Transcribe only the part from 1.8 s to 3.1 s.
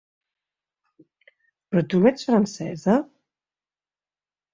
tu no ets francesa?